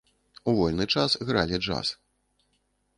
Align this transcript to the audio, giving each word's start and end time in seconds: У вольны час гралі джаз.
У 0.51 0.55
вольны 0.59 0.87
час 0.97 1.11
гралі 1.29 1.63
джаз. 1.65 1.95